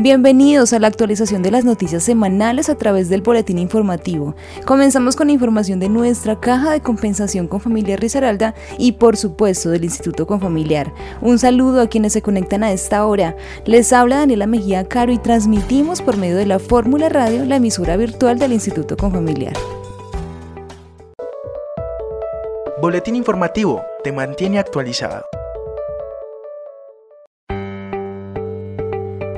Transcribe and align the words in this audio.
Bienvenidos 0.00 0.72
a 0.72 0.78
la 0.78 0.86
actualización 0.86 1.42
de 1.42 1.50
las 1.50 1.64
noticias 1.64 2.04
semanales 2.04 2.68
a 2.68 2.76
través 2.76 3.08
del 3.08 3.20
boletín 3.20 3.58
informativo. 3.58 4.36
Comenzamos 4.64 5.16
con 5.16 5.28
información 5.28 5.80
de 5.80 5.88
nuestra 5.88 6.38
caja 6.38 6.70
de 6.70 6.80
compensación 6.80 7.48
con 7.48 7.60
familia 7.60 7.96
Risaralda 7.96 8.54
y 8.78 8.92
por 8.92 9.16
supuesto 9.16 9.70
del 9.70 9.82
Instituto 9.82 10.24
Confamiliar. 10.24 10.94
Un 11.20 11.40
saludo 11.40 11.80
a 11.80 11.88
quienes 11.88 12.12
se 12.12 12.22
conectan 12.22 12.62
a 12.62 12.70
esta 12.70 13.04
hora. 13.04 13.34
Les 13.64 13.92
habla 13.92 14.18
Daniela 14.18 14.46
Mejía 14.46 14.84
Caro 14.86 15.10
y 15.10 15.18
transmitimos 15.18 16.00
por 16.00 16.16
medio 16.16 16.36
de 16.36 16.46
la 16.46 16.60
Fórmula 16.60 17.08
Radio 17.08 17.44
la 17.44 17.56
emisora 17.56 17.96
virtual 17.96 18.38
del 18.38 18.52
Instituto 18.52 18.96
Confamiliar. 18.96 19.54
Boletín 22.80 23.16
informativo 23.16 23.82
te 24.04 24.12
mantiene 24.12 24.60
actualizado. 24.60 25.24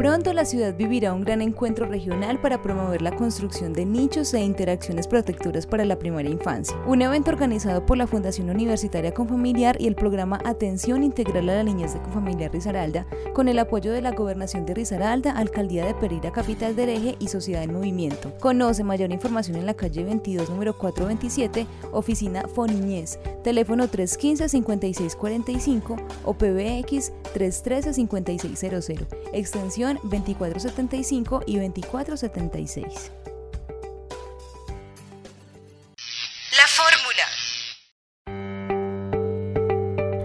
Pronto 0.00 0.32
la 0.32 0.46
ciudad 0.46 0.74
vivirá 0.74 1.12
un 1.12 1.20
gran 1.20 1.42
encuentro 1.42 1.84
regional 1.84 2.40
para 2.40 2.62
promover 2.62 3.02
la 3.02 3.14
construcción 3.14 3.74
de 3.74 3.84
nichos 3.84 4.32
e 4.32 4.40
interacciones 4.40 5.06
protectoras 5.06 5.66
para 5.66 5.84
la 5.84 5.98
primera 5.98 6.26
infancia. 6.26 6.74
Un 6.86 7.02
evento 7.02 7.30
organizado 7.30 7.84
por 7.84 7.98
la 7.98 8.06
Fundación 8.06 8.48
Universitaria 8.48 9.12
Confamiliar 9.12 9.78
y 9.78 9.88
el 9.88 9.94
programa 9.94 10.40
Atención 10.46 11.02
Integral 11.02 11.50
a 11.50 11.56
la 11.56 11.64
Niñez 11.64 11.92
de 11.92 12.00
Confamiliar 12.00 12.50
Risaralda, 12.50 13.06
con 13.34 13.48
el 13.48 13.58
apoyo 13.58 13.92
de 13.92 14.00
la 14.00 14.12
Gobernación 14.12 14.64
de 14.64 14.72
Risaralda, 14.72 15.32
Alcaldía 15.32 15.84
de 15.84 15.92
Pereira 15.92 16.32
Capital 16.32 16.74
del 16.74 16.88
Eje 16.88 17.16
y 17.18 17.28
Sociedad 17.28 17.62
en 17.62 17.74
Movimiento. 17.74 18.32
Conoce 18.40 18.82
mayor 18.82 19.12
información 19.12 19.58
en 19.58 19.66
la 19.66 19.74
calle 19.74 20.02
22, 20.02 20.48
número 20.48 20.78
427, 20.78 21.66
oficina 21.92 22.44
Foniñez, 22.48 23.18
teléfono 23.44 23.86
315-5645 23.86 26.02
o 26.24 26.32
PBX 26.32 27.12
313-5600, 27.34 29.06
extensión 29.34 29.89
2475 30.02 31.42
y 31.46 31.58
2476. 31.58 33.12
La 36.56 36.66
fórmula. 36.66 37.49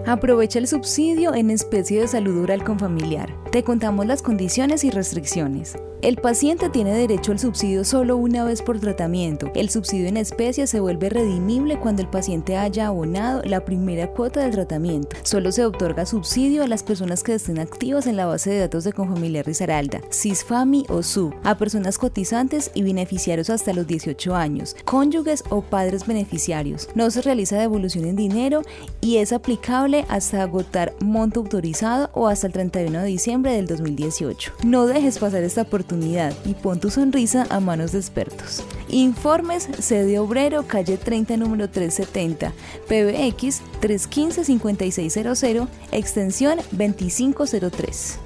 Aprovecha 0.06 0.60
el 0.60 0.68
subsidio 0.68 1.34
en 1.34 1.50
especie 1.50 2.00
de 2.00 2.06
salud 2.06 2.40
oral 2.40 2.62
con 2.62 2.78
familiar. 2.78 3.34
Te 3.50 3.64
contamos 3.64 4.06
las 4.06 4.22
condiciones 4.22 4.84
y 4.84 4.90
restricciones. 4.90 5.76
El 6.02 6.18
paciente 6.18 6.68
tiene 6.68 6.92
derecho 6.92 7.32
al 7.32 7.38
subsidio 7.38 7.82
solo 7.82 8.16
una 8.16 8.44
vez 8.44 8.62
por 8.62 8.78
tratamiento. 8.78 9.50
El 9.54 9.70
subsidio 9.70 10.06
en 10.06 10.18
especie 10.18 10.66
se 10.66 10.78
vuelve 10.78 11.08
redimible 11.08 11.80
cuando 11.80 12.02
el 12.02 12.08
paciente 12.08 12.56
haya 12.56 12.86
abonado 12.88 13.42
la 13.44 13.64
primera 13.64 14.12
cuota 14.12 14.42
del 14.42 14.52
tratamiento. 14.52 15.16
Solo 15.24 15.50
se 15.50 15.64
otorga 15.64 16.06
subsidio 16.06 16.62
a 16.62 16.68
las 16.68 16.82
personas 16.82 17.22
que 17.22 17.34
estén 17.34 17.58
activas 17.58 18.06
en 18.06 18.16
la 18.16 18.26
base 18.26 18.50
de 18.50 18.60
datos 18.60 18.84
de 18.84 18.92
Confamiliar 18.92 19.46
Risaralda, 19.46 20.00
CISFAMI 20.12 20.84
o 20.90 21.02
SU, 21.02 21.32
a 21.42 21.56
personas 21.56 21.98
cotizantes 21.98 22.70
y 22.74 22.82
beneficiarios 22.82 23.50
hasta 23.50 23.72
los 23.72 23.86
18 23.86 24.36
años, 24.36 24.76
cónyuges 24.84 25.42
o 25.48 25.62
padres 25.62 26.06
beneficiarios. 26.06 26.88
No 26.94 27.10
se 27.10 27.22
realiza 27.22 27.58
devolución 27.58 28.04
en 28.04 28.16
dinero 28.16 28.62
y 29.00 29.16
es 29.16 29.32
aplicable 29.32 29.95
hasta 30.08 30.42
agotar 30.42 30.94
monto 31.00 31.40
autorizado 31.40 32.10
o 32.12 32.28
hasta 32.28 32.48
el 32.48 32.52
31 32.52 33.00
de 33.00 33.06
diciembre 33.06 33.52
del 33.52 33.66
2018. 33.66 34.52
No 34.64 34.86
dejes 34.86 35.18
pasar 35.18 35.42
esta 35.42 35.62
oportunidad 35.62 36.34
y 36.44 36.54
pon 36.54 36.80
tu 36.80 36.90
sonrisa 36.90 37.46
a 37.48 37.60
manos 37.60 37.92
de 37.92 37.98
expertos. 37.98 38.62
Informes 38.88 39.68
sede 39.78 40.18
obrero, 40.18 40.64
calle 40.66 40.96
30, 40.98 41.36
número 41.36 41.70
370, 41.70 42.52
PBX 42.88 43.62
315-5600, 43.80 45.68
extensión 45.92 46.58
2503. 46.72 48.18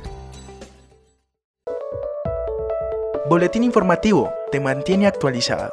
Boletín 3.28 3.62
informativo 3.62 4.32
te 4.50 4.58
mantiene 4.58 5.06
actualizado. 5.06 5.72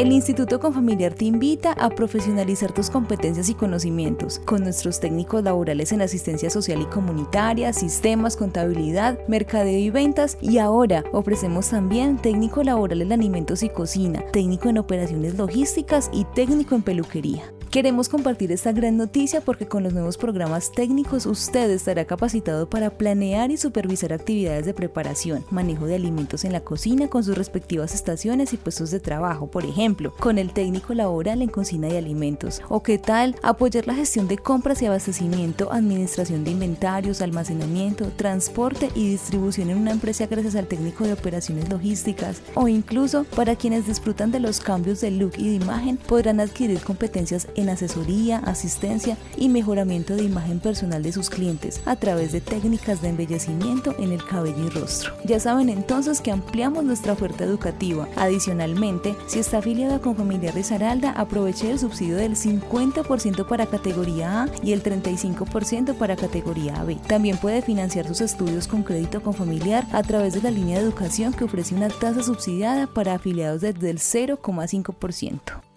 El 0.00 0.12
Instituto 0.12 0.60
Confamiliar 0.60 1.12
te 1.12 1.26
invita 1.26 1.72
a 1.74 1.90
profesionalizar 1.90 2.72
tus 2.72 2.88
competencias 2.88 3.50
y 3.50 3.54
conocimientos 3.54 4.38
con 4.38 4.62
nuestros 4.62 4.98
técnicos 4.98 5.44
laborales 5.44 5.92
en 5.92 6.00
asistencia 6.00 6.48
social 6.48 6.80
y 6.80 6.86
comunitaria, 6.86 7.74
sistemas, 7.74 8.34
contabilidad, 8.34 9.18
mercadeo 9.28 9.78
y 9.78 9.90
ventas 9.90 10.38
y 10.40 10.56
ahora 10.56 11.04
ofrecemos 11.12 11.68
también 11.68 12.16
técnico 12.16 12.62
laboral 12.62 13.02
en 13.02 13.12
alimentos 13.12 13.62
y 13.62 13.68
cocina, 13.68 14.24
técnico 14.32 14.70
en 14.70 14.78
operaciones 14.78 15.34
logísticas 15.34 16.08
y 16.14 16.24
técnico 16.24 16.76
en 16.76 16.80
peluquería. 16.80 17.52
Queremos 17.70 18.08
compartir 18.08 18.50
esta 18.50 18.72
gran 18.72 18.96
noticia 18.96 19.40
porque 19.42 19.68
con 19.68 19.84
los 19.84 19.92
nuevos 19.92 20.16
programas 20.16 20.72
técnicos 20.72 21.24
usted 21.24 21.70
estará 21.70 22.04
capacitado 22.04 22.68
para 22.68 22.90
planear 22.90 23.52
y 23.52 23.56
supervisar 23.56 24.12
actividades 24.12 24.66
de 24.66 24.74
preparación, 24.74 25.44
manejo 25.52 25.86
de 25.86 25.94
alimentos 25.94 26.44
en 26.44 26.50
la 26.50 26.62
cocina 26.62 27.06
con 27.06 27.22
sus 27.22 27.38
respectivas 27.38 27.94
estaciones 27.94 28.52
y 28.52 28.56
puestos 28.56 28.90
de 28.90 28.98
trabajo, 28.98 29.52
por 29.52 29.64
ejemplo, 29.64 30.12
con 30.18 30.38
el 30.38 30.52
técnico 30.52 30.94
laboral 30.94 31.42
en 31.42 31.48
cocina 31.48 31.88
y 31.88 31.96
alimentos. 31.96 32.60
O 32.68 32.82
qué 32.82 32.98
tal 32.98 33.36
apoyar 33.40 33.86
la 33.86 33.94
gestión 33.94 34.26
de 34.26 34.36
compras 34.36 34.82
y 34.82 34.86
abastecimiento, 34.86 35.72
administración 35.72 36.42
de 36.42 36.50
inventarios, 36.50 37.22
almacenamiento, 37.22 38.06
transporte 38.16 38.88
y 38.96 39.10
distribución 39.10 39.70
en 39.70 39.78
una 39.78 39.92
empresa 39.92 40.26
gracias 40.26 40.56
al 40.56 40.66
técnico 40.66 41.04
de 41.04 41.12
operaciones 41.12 41.68
logísticas. 41.68 42.42
O 42.56 42.66
incluso 42.66 43.22
para 43.36 43.54
quienes 43.54 43.86
disfrutan 43.86 44.32
de 44.32 44.40
los 44.40 44.58
cambios 44.58 45.00
de 45.00 45.12
look 45.12 45.34
y 45.38 45.50
de 45.50 45.64
imagen 45.64 45.98
podrán 45.98 46.40
adquirir 46.40 46.80
competencias 46.80 47.46
en 47.59 47.59
asesoría, 47.68 48.38
asistencia 48.38 49.16
y 49.36 49.48
mejoramiento 49.48 50.16
de 50.16 50.24
imagen 50.24 50.60
personal 50.60 51.02
de 51.02 51.12
sus 51.12 51.30
clientes 51.30 51.80
a 51.84 51.96
través 51.96 52.32
de 52.32 52.40
técnicas 52.40 53.02
de 53.02 53.08
embellecimiento 53.08 53.94
en 53.98 54.12
el 54.12 54.24
cabello 54.24 54.66
y 54.66 54.70
rostro. 54.70 55.12
Ya 55.24 55.40
saben 55.40 55.68
entonces 55.68 56.20
que 56.20 56.30
ampliamos 56.30 56.84
nuestra 56.84 57.12
oferta 57.12 57.44
educativa. 57.44 58.08
Adicionalmente, 58.16 59.14
si 59.26 59.38
está 59.38 59.58
afiliada 59.58 60.00
con 60.00 60.16
Familia 60.16 60.52
Risaralda, 60.52 61.10
aproveche 61.12 61.70
el 61.70 61.78
subsidio 61.78 62.16
del 62.16 62.36
50% 62.36 63.46
para 63.46 63.66
categoría 63.66 64.42
A 64.42 64.48
y 64.62 64.72
el 64.72 64.82
35% 64.82 65.94
para 65.94 66.16
categoría 66.16 66.82
B. 66.84 66.96
También 67.06 67.36
puede 67.36 67.62
financiar 67.62 68.06
sus 68.06 68.20
estudios 68.20 68.66
con 68.66 68.82
crédito 68.82 69.22
con 69.22 69.34
familiar 69.34 69.86
a 69.92 70.02
través 70.02 70.34
de 70.34 70.42
la 70.42 70.50
línea 70.50 70.78
de 70.78 70.84
educación 70.84 71.32
que 71.32 71.44
ofrece 71.44 71.74
una 71.74 71.88
tasa 71.88 72.22
subsidiada 72.22 72.86
para 72.86 73.14
afiliados 73.14 73.60
desde 73.60 73.90
el 73.90 73.98
0,5%. 73.98 75.69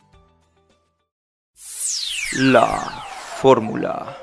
La 2.36 2.80
fórmula 3.38 4.18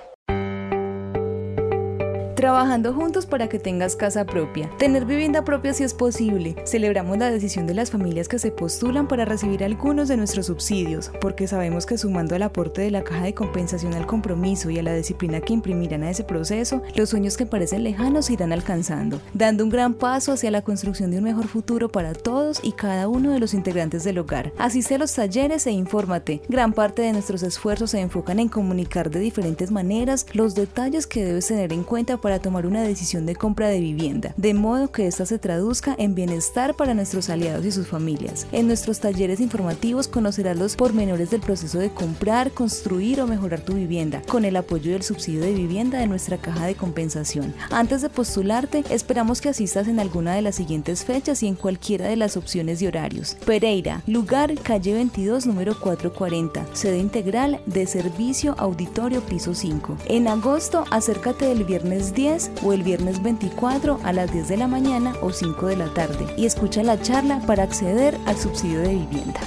trabajando 2.40 2.94
juntos 2.94 3.26
para 3.26 3.50
que 3.50 3.58
tengas 3.58 3.96
casa 3.96 4.24
propia. 4.24 4.70
Tener 4.78 5.04
vivienda 5.04 5.44
propia 5.44 5.74
si 5.74 5.84
es 5.84 5.92
posible. 5.92 6.56
Celebramos 6.64 7.18
la 7.18 7.30
decisión 7.30 7.66
de 7.66 7.74
las 7.74 7.90
familias 7.90 8.28
que 8.28 8.38
se 8.38 8.50
postulan 8.50 9.08
para 9.08 9.26
recibir 9.26 9.62
algunos 9.62 10.08
de 10.08 10.16
nuestros 10.16 10.46
subsidios, 10.46 11.12
porque 11.20 11.46
sabemos 11.46 11.84
que 11.84 11.98
sumando 11.98 12.34
al 12.34 12.42
aporte 12.42 12.80
de 12.80 12.90
la 12.90 13.04
caja 13.04 13.24
de 13.24 13.34
compensación 13.34 13.92
al 13.92 14.06
compromiso 14.06 14.70
y 14.70 14.78
a 14.78 14.82
la 14.82 14.94
disciplina 14.94 15.42
que 15.42 15.52
imprimirán 15.52 16.02
a 16.02 16.08
ese 16.08 16.24
proceso, 16.24 16.80
los 16.94 17.10
sueños 17.10 17.36
que 17.36 17.44
parecen 17.44 17.84
lejanos 17.84 18.24
se 18.24 18.32
irán 18.32 18.54
alcanzando, 18.54 19.20
dando 19.34 19.62
un 19.62 19.68
gran 19.68 19.92
paso 19.92 20.32
hacia 20.32 20.50
la 20.50 20.62
construcción 20.62 21.10
de 21.10 21.18
un 21.18 21.24
mejor 21.24 21.46
futuro 21.46 21.90
para 21.90 22.14
todos 22.14 22.60
y 22.62 22.72
cada 22.72 23.06
uno 23.06 23.32
de 23.32 23.40
los 23.40 23.52
integrantes 23.52 24.02
del 24.02 24.16
hogar. 24.16 24.50
Asiste 24.56 24.94
a 24.94 24.98
los 24.98 25.12
talleres 25.12 25.66
e 25.66 25.72
infórmate. 25.72 26.40
Gran 26.48 26.72
parte 26.72 27.02
de 27.02 27.12
nuestros 27.12 27.42
esfuerzos 27.42 27.90
se 27.90 28.00
enfocan 28.00 28.38
en 28.38 28.48
comunicar 28.48 29.10
de 29.10 29.20
diferentes 29.20 29.70
maneras 29.70 30.24
los 30.32 30.54
detalles 30.54 31.06
que 31.06 31.22
debes 31.22 31.46
tener 31.46 31.74
en 31.74 31.84
cuenta 31.84 32.16
para 32.16 32.29
para 32.30 32.40
tomar 32.40 32.64
una 32.64 32.82
decisión 32.82 33.26
de 33.26 33.34
compra 33.34 33.66
de 33.66 33.80
vivienda, 33.80 34.34
de 34.36 34.54
modo 34.54 34.92
que 34.92 35.08
ésta 35.08 35.26
se 35.26 35.40
traduzca 35.40 35.96
en 35.98 36.14
bienestar 36.14 36.76
para 36.76 36.94
nuestros 36.94 37.28
aliados 37.28 37.66
y 37.66 37.72
sus 37.72 37.88
familias. 37.88 38.46
En 38.52 38.68
nuestros 38.68 39.00
talleres 39.00 39.40
informativos 39.40 40.06
conocerás 40.06 40.56
los 40.56 40.76
pormenores 40.76 41.30
del 41.30 41.40
proceso 41.40 41.80
de 41.80 41.90
comprar, 41.90 42.52
construir 42.52 43.20
o 43.20 43.26
mejorar 43.26 43.62
tu 43.62 43.74
vivienda, 43.74 44.22
con 44.28 44.44
el 44.44 44.54
apoyo 44.54 44.92
del 44.92 45.02
subsidio 45.02 45.40
de 45.40 45.52
vivienda 45.52 45.98
de 45.98 46.06
nuestra 46.06 46.38
caja 46.38 46.66
de 46.66 46.76
compensación. 46.76 47.52
Antes 47.72 48.00
de 48.00 48.10
postularte, 48.10 48.84
esperamos 48.90 49.40
que 49.40 49.48
asistas 49.48 49.88
en 49.88 49.98
alguna 49.98 50.32
de 50.36 50.42
las 50.42 50.54
siguientes 50.54 51.04
fechas 51.04 51.42
y 51.42 51.48
en 51.48 51.56
cualquiera 51.56 52.06
de 52.06 52.14
las 52.14 52.36
opciones 52.36 52.78
de 52.78 52.86
horarios. 52.86 53.36
Pereira, 53.44 54.04
lugar 54.06 54.54
calle 54.62 54.94
22, 54.94 55.46
número 55.46 55.76
440, 55.80 56.64
sede 56.74 56.98
integral 57.00 57.60
de 57.66 57.88
servicio 57.88 58.54
auditorio 58.56 59.20
piso 59.22 59.52
5. 59.52 59.96
En 60.06 60.28
agosto, 60.28 60.84
acércate 60.92 61.46
del 61.46 61.64
viernes 61.64 62.14
10 62.14 62.19
o 62.62 62.72
el 62.74 62.82
viernes 62.82 63.22
24 63.22 64.00
a 64.04 64.12
las 64.12 64.30
10 64.30 64.48
de 64.48 64.56
la 64.58 64.68
mañana 64.68 65.14
o 65.22 65.32
5 65.32 65.66
de 65.68 65.76
la 65.76 65.88
tarde 65.94 66.26
y 66.36 66.44
escucha 66.44 66.82
la 66.82 67.00
charla 67.00 67.40
para 67.46 67.62
acceder 67.62 68.14
al 68.26 68.36
subsidio 68.36 68.80
de 68.80 68.88
vivienda. 68.88 69.40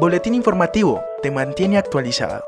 Boletín 0.00 0.34
informativo 0.34 1.00
te 1.22 1.30
mantiene 1.30 1.78
actualizado. 1.78 2.42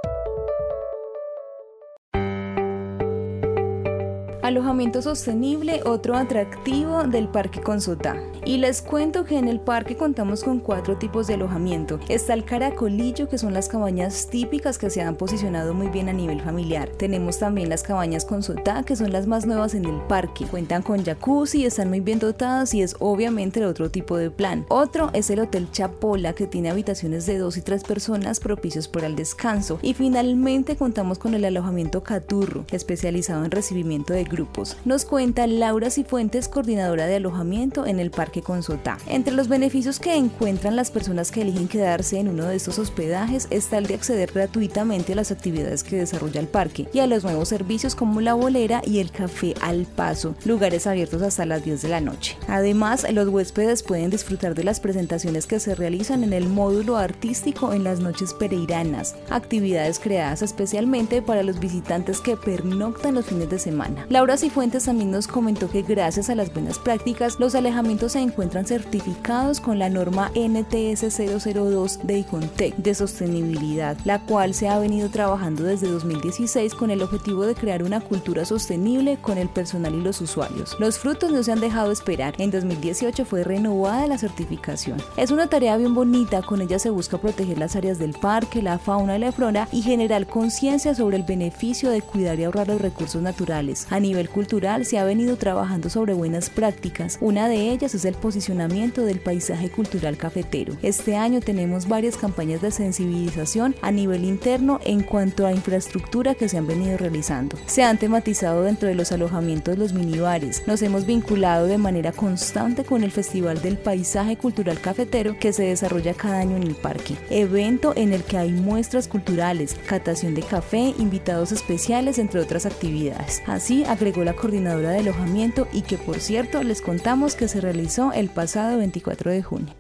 Alojamiento 4.49 5.03
sostenible, 5.03 5.83
otro 5.85 6.17
atractivo 6.17 7.05
del 7.05 7.29
Parque 7.29 7.61
Consotá. 7.61 8.17
Y 8.47 8.57
les 8.57 8.81
cuento 8.81 9.27
que 9.27 9.37
en 9.37 9.47
el 9.47 9.61
parque 9.61 9.95
contamos 9.95 10.43
con 10.43 10.59
cuatro 10.61 10.97
tipos 10.97 11.27
de 11.27 11.35
alojamiento. 11.35 12.01
Está 12.09 12.33
el 12.33 12.47
caracolillo, 12.47 13.29
que 13.29 13.37
son 13.37 13.53
las 13.53 13.69
cabañas 13.69 14.29
típicas 14.31 14.79
que 14.79 14.89
se 14.89 15.03
han 15.03 15.17
posicionado 15.17 15.75
muy 15.75 15.89
bien 15.89 16.09
a 16.09 16.15
nivel 16.15 16.41
familiar. 16.41 16.89
Tenemos 16.89 17.39
también 17.39 17.69
las 17.69 17.83
cabañas 17.83 18.25
Consotá, 18.25 18.85
que 18.85 18.97
son 18.97 19.13
las 19.13 19.27
más 19.27 19.45
nuevas 19.45 19.75
en 19.75 19.85
el 19.85 20.01
parque. 20.07 20.47
Cuentan 20.47 20.81
con 20.81 21.05
jacuzzi, 21.05 21.67
están 21.67 21.91
muy 21.91 22.01
bien 22.01 22.19
dotadas 22.19 22.73
y 22.73 22.81
es 22.81 22.97
obviamente 23.01 23.61
el 23.61 23.67
otro 23.67 23.91
tipo 23.91 24.17
de 24.17 24.31
plan. 24.31 24.65
Otro 24.71 25.11
es 25.13 25.29
el 25.29 25.41
Hotel 25.41 25.71
Chapola, 25.73 26.33
que 26.33 26.47
tiene 26.47 26.71
habitaciones 26.71 27.27
de 27.27 27.37
dos 27.37 27.59
y 27.59 27.61
tres 27.61 27.85
personas 27.85 28.41
propicios 28.41 28.89
para 28.89 29.09
el 29.09 29.15
descanso. 29.15 29.79
Y 29.83 29.93
finalmente 29.93 30.75
contamos 30.75 31.19
con 31.19 31.35
el 31.35 31.45
alojamiento 31.45 32.03
Caturro, 32.03 32.65
especializado 32.71 33.45
en 33.45 33.51
recibimiento 33.51 34.15
de 34.15 34.25
grupos. 34.25 34.38
Nos 34.85 35.05
cuenta 35.05 35.47
Laura 35.47 35.91
Cifuentes, 35.91 36.49
coordinadora 36.49 37.07
de 37.07 37.17
alojamiento 37.17 37.87
en 37.87 37.99
el 38.01 38.11
Parque 38.11 38.43
Consotá. 38.43 38.99
Entre 39.07 39.35
los 39.35 39.49
beneficios 39.49 39.99
que 39.99 40.15
encuentran 40.15 40.77
las 40.77 40.91
personas 40.91 41.31
que 41.31 41.43
eligen 41.43 41.69
quedarse 41.69 42.19
en 42.19 42.29
uno 42.29 42.45
de 42.45 42.57
estos 42.57 42.79
hospedajes 42.79 43.49
está 43.51 43.79
el 43.79 43.87
de 43.87 43.95
acceder 43.95 44.33
gratuitamente 44.33 45.13
a 45.13 45.17
las 45.17 45.31
actividades 45.31 45.83
que 45.83 45.97
desarrolla 45.97 46.41
el 46.41 46.47
parque 46.47 46.89
y 46.93 47.01
a 47.01 47.07
los 47.07 47.25
nuevos 47.25 47.49
servicios 47.49 47.95
como 47.95 48.21
la 48.21 48.35
bolera 48.35 48.83
y 48.85 48.99
el 48.99 49.11
café 49.11 49.55
al 49.61 49.87
paso, 49.87 50.35
lugares 50.45 50.87
abiertos 50.87 51.23
hasta 51.23 51.47
las 51.47 51.65
10 51.65 51.83
de 51.83 51.89
la 51.89 52.01
noche. 52.01 52.37
Además, 52.49 53.07
los 53.13 53.29
huéspedes 53.29 53.83
pueden 53.83 54.11
disfrutar 54.11 54.55
de 54.55 54.65
las 54.65 54.81
presentaciones 54.81 55.47
que 55.47 55.61
se 55.61 55.75
realizan 55.75 56.25
en 56.25 56.33
el 56.33 56.49
módulo 56.49 56.97
artístico 56.97 57.73
en 57.73 57.85
las 57.85 58.01
noches 58.01 58.35
pereiranas, 58.35 59.17
actividades 59.31 59.99
creadas 59.99 60.43
especialmente 60.43 61.23
para 61.23 61.43
los 61.43 61.61
visitantes 61.61 62.21
que 62.21 62.37
pernoctan 62.37 63.15
los 63.15 63.27
fines 63.27 63.51
de 63.51 63.59
semana. 63.59 64.07
Laura 64.29 64.41
Cifuentes 64.41 64.85
también 64.85 65.11
nos 65.11 65.27
comentó 65.27 65.71
que 65.71 65.81
gracias 65.81 66.29
a 66.29 66.35
las 66.35 66.53
buenas 66.53 66.79
prácticas, 66.79 67.41
los 67.41 67.55
alejamientos 67.55 68.13
se 68.13 68.21
encuentran 68.21 68.67
certificados 68.67 69.59
con 69.59 69.79
la 69.79 69.89
norma 69.89 70.31
NTS 70.35 71.17
002 71.17 72.01
de 72.03 72.19
ICONTEC 72.19 72.77
de 72.77 72.95
sostenibilidad, 72.95 73.97
la 74.05 74.21
cual 74.21 74.53
se 74.53 74.69
ha 74.69 74.79
venido 74.79 75.09
trabajando 75.09 75.63
desde 75.63 75.89
2016 75.89 76.75
con 76.75 76.91
el 76.91 77.01
objetivo 77.01 77.47
de 77.47 77.55
crear 77.55 77.83
una 77.83 78.03
cultura 78.03 78.45
sostenible 78.45 79.17
con 79.17 79.39
el 79.39 79.49
personal 79.49 79.95
y 79.95 80.03
los 80.03 80.21
usuarios. 80.21 80.77
Los 80.79 80.99
frutos 80.99 81.33
no 81.33 81.43
se 81.43 81.53
han 81.53 81.61
dejado 81.61 81.91
esperar. 81.91 82.35
En 82.37 82.51
2018 82.51 83.25
fue 83.25 83.45
renovada 83.45 84.07
la 84.09 84.19
certificación. 84.19 85.01
Es 85.17 85.31
una 85.31 85.47
tarea 85.47 85.79
bien 85.79 85.95
bonita, 85.95 86.43
con 86.43 86.61
ella 86.61 86.79
se 86.79 86.91
busca 86.91 87.17
proteger 87.17 87.57
las 87.57 87.77
áreas 87.77 87.99
del 87.99 88.13
parque, 88.13 88.61
la 88.61 88.79
fauna 88.79 89.17
y 89.17 89.21
la 89.21 89.33
flora 89.33 89.69
y 89.73 89.81
generar 89.81 90.27
conciencia 90.27 90.95
sobre 90.95 91.17
el 91.17 91.23
beneficio 91.23 91.89
de 91.89 92.03
cuidar 92.03 92.39
y 92.39 92.45
ahorrar 92.45 92.69
los 92.69 92.83
recursos 92.83 93.23
naturales. 93.23 93.87
Nivel 94.09 94.29
cultural 94.29 94.87
se 94.87 94.99
ha 94.99 95.05
venido 95.05 95.37
trabajando 95.37 95.91
sobre 95.91 96.15
buenas 96.15 96.49
prácticas. 96.49 97.19
Una 97.21 97.49
de 97.49 97.71
ellas 97.71 97.95
es 97.95 98.05
el 98.05 98.15
posicionamiento 98.15 99.05
del 99.05 99.21
paisaje 99.21 99.71
cultural 99.71 100.17
cafetero. 100.17 100.75
Este 100.83 101.17
año 101.17 101.41
tenemos 101.41 101.89
varias 101.89 102.17
campañas 102.17 102.63
de 102.63 102.71
sensibilización 102.71 103.75
a 103.83 103.91
nivel 103.91 104.25
interno 104.25 104.81
en 104.85 105.03
cuanto 105.03 105.47
a 105.47 105.53
infraestructura 105.53 106.35
que 106.35 106.49
se 106.49 106.57
han 106.57 106.67
venido 106.67 106.97
realizando. 106.97 107.57
Se 107.67 107.83
han 107.83 107.99
tematizado 107.99 108.63
dentro 108.63 108.89
de 108.89 108.95
los 108.95 109.13
alojamientos 109.13 109.77
los 109.77 109.93
minibares. 109.93 110.63
Nos 110.67 110.81
hemos 110.83 111.05
vinculado 111.05 111.67
de 111.67 111.79
manera 111.79 112.13
constante 112.13 112.85
con 112.85 113.05
el 113.05 113.13
Festival 113.13 113.61
del 113.61 113.77
Paisaje 113.77 114.37
Cultural 114.37 114.81
Cafetero 114.81 115.39
que 115.39 115.53
se 115.53 115.65
desarrolla 115.65 116.15
cada 116.15 116.39
año 116.39 116.57
en 116.57 116.63
el 116.63 116.75
parque. 116.75 117.17
Evento 117.29 117.93
en 117.95 118.13
el 118.15 118.23
que 118.23 118.39
hay 118.39 118.53
muestras 118.53 119.07
culturales, 119.07 119.77
catación 119.87 120.35
de 120.35 120.43
café, 120.43 120.95
invitados 120.99 121.53
especiales, 121.53 122.19
entre 122.19 122.41
otras 122.41 122.65
actividades. 122.65 123.43
Así 123.47 123.85
agregó 123.99 124.23
la 124.23 124.35
coordinadora 124.35 124.91
de 124.91 125.01
alojamiento 125.01 125.67
y 125.73 125.83
que 125.83 125.99
por 125.99 126.21
cierto 126.21 126.63
les 126.63 126.81
contamos 126.81 127.35
que 127.35 127.49
se 127.49 127.61
realizó 127.61 128.13
el 128.13 128.29
pasado 128.29 128.79
24 128.79 129.33
de 129.33 129.43
junio. 129.43 129.75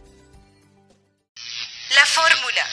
La 1.94 2.04
fórmula. 2.04 2.64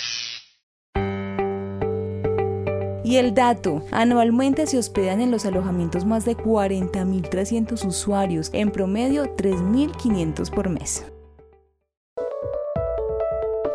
Y 3.04 3.18
el 3.18 3.36
dato, 3.36 3.86
anualmente 3.92 4.66
se 4.66 4.80
hospedan 4.80 5.22
en 5.22 5.30
los 5.30 5.46
alojamientos 5.46 6.06
más 6.06 6.26
de 6.26 6.36
40.300 6.36 7.86
usuarios, 7.86 8.50
en 8.52 8.72
promedio 8.72 9.36
3.500 9.36 10.50
por 10.50 10.70
mes. 10.70 11.06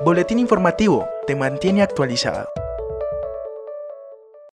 Boletín 0.05 0.40
informativo 0.40 1.06
te 1.28 1.37
mantiene 1.37 1.82
actualizado. 1.82 2.49